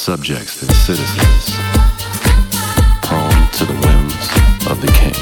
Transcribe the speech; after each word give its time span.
subjects 0.00 0.62
and 0.62 0.72
citizens, 0.72 1.50
prone 3.02 3.44
to 3.52 3.66
the 3.66 3.76
whims 3.84 4.24
of 4.70 4.80
the 4.80 4.90
king. 4.96 5.12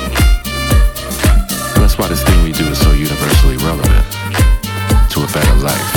That's 1.75 1.99
why 1.99 2.07
this 2.07 2.23
thing 2.23 2.45
we 2.45 2.53
do 2.53 2.65
is 2.69 2.79
so 2.79 2.93
universally 2.93 3.57
relevant 3.57 4.07
to 5.11 5.19
a 5.19 5.29
better 5.35 5.57
life. 5.67 5.93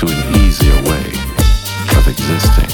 To 0.00 0.06
an 0.10 0.42
easier 0.42 0.74
way 0.90 1.14
of 1.94 2.08
existing. 2.08 2.70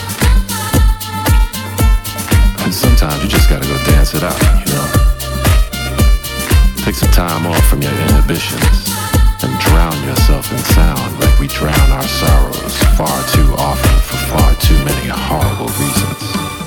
And 2.65 2.73
sometimes 2.73 3.23
you 3.23 3.29
just 3.29 3.51
gotta 3.51 3.69
go 3.69 3.77
dance 3.85 4.15
it 4.15 4.23
out, 4.23 4.41
you 4.65 4.73
know? 4.73 4.89
Take 6.83 6.95
some 6.95 7.11
time 7.13 7.47
off 7.47 7.69
from 7.69 7.83
your 7.83 7.93
inhibitions 7.93 9.00
and 9.43 9.59
drown 9.61 10.05
yourself 10.05 10.53
in 10.53 10.59
sound 10.59 11.21
like 11.21 11.39
we 11.39 11.47
drown 11.47 11.91
our 11.93 12.03
sorrows 12.03 12.77
far 12.97 13.23
too 13.29 13.55
often 13.57 14.01
for 14.01 14.17
far 14.29 14.55
too 14.57 14.85
many 14.85 15.09
horrible 15.09 15.69
reasons. 15.79 16.60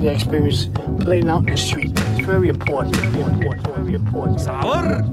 the 0.00 0.12
experience 0.12 0.68
playing 1.00 1.28
out 1.28 1.40
in 1.40 1.50
the 1.50 1.56
street. 1.56 1.92
It's 1.94 2.26
very 2.26 2.48
important. 2.48 2.96
important, 2.96 3.42
important 3.42 3.76
very 3.76 3.94
important. 3.94 4.40
Sour. 4.40 5.09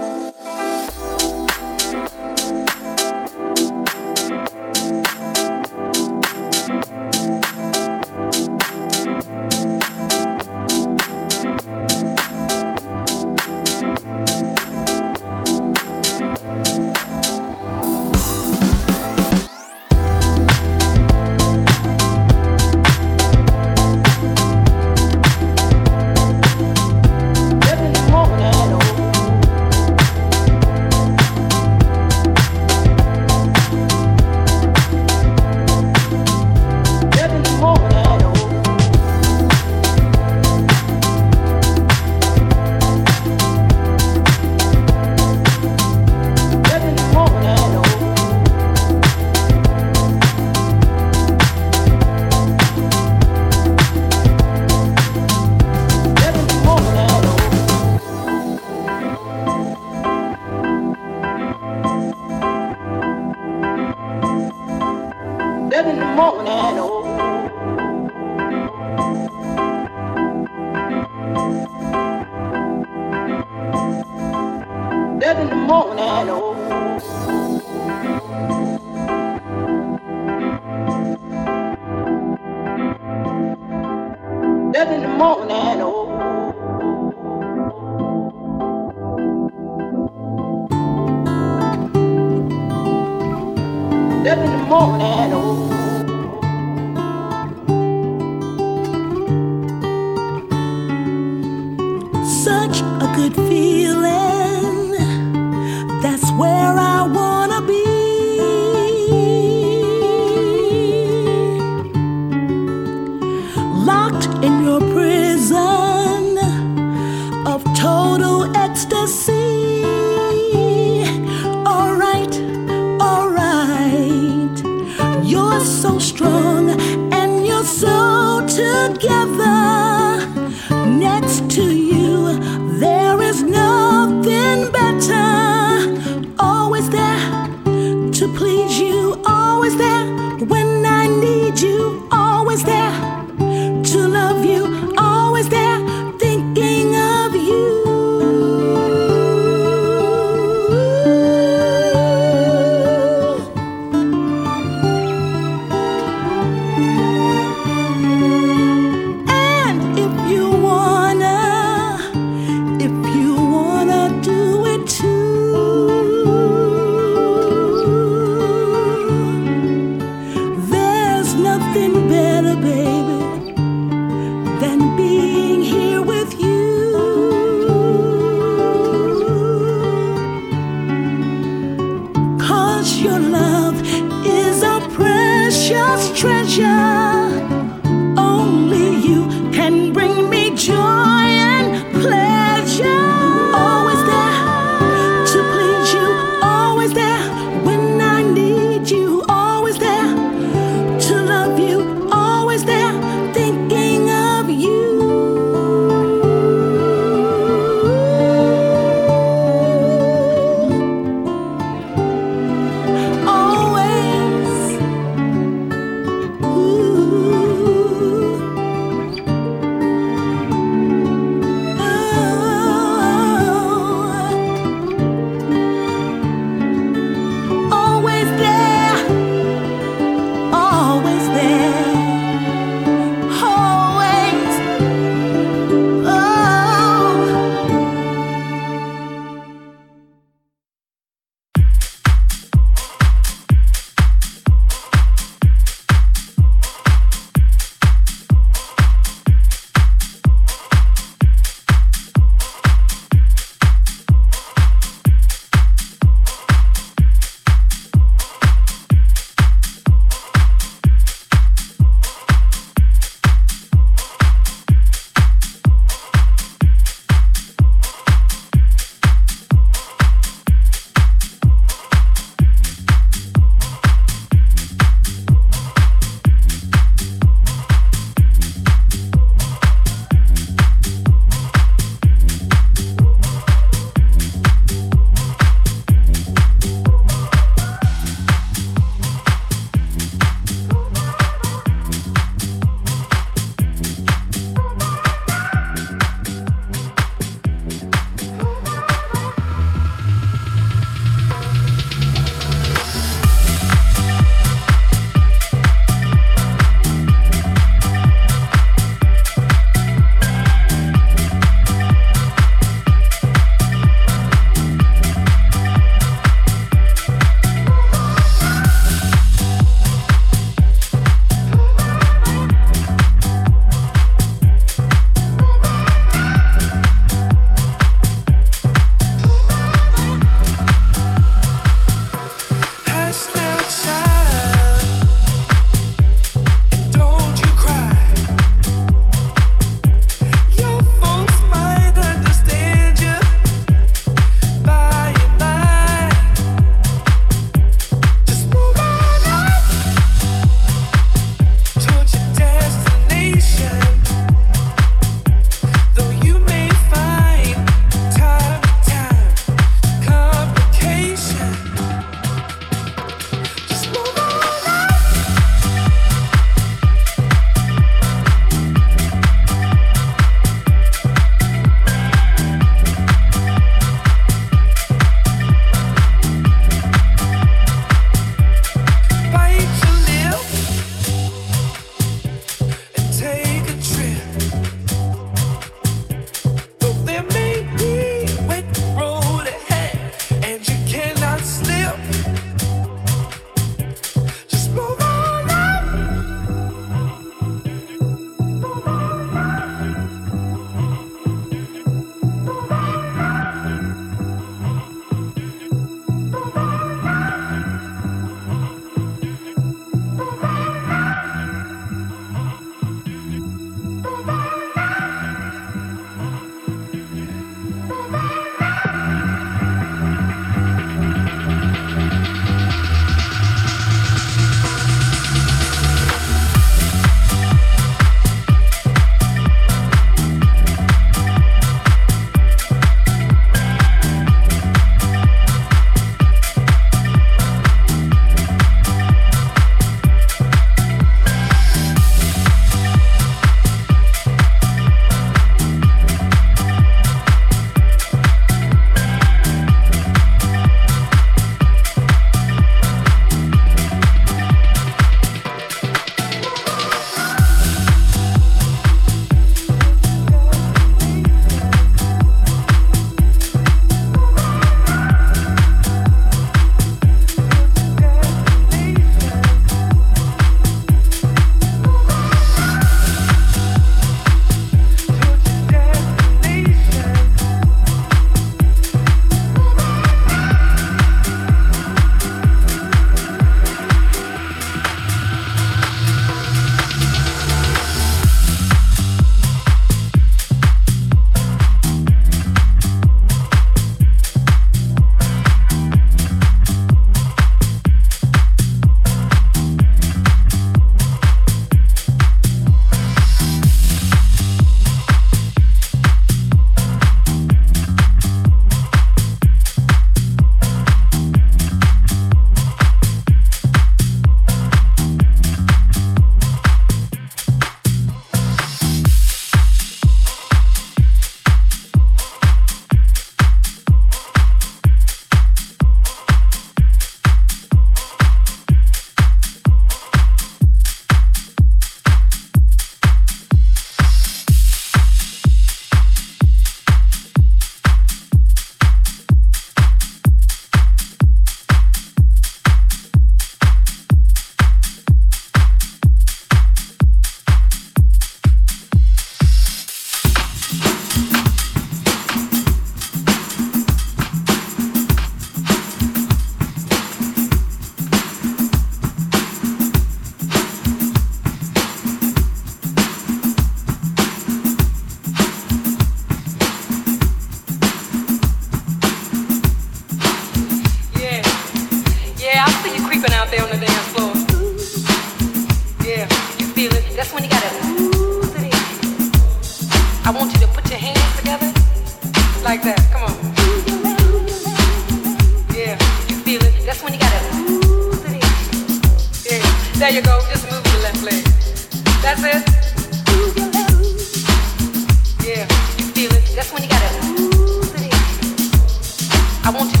I 599.71 599.73
want 599.73 599.93
you 599.93 600.00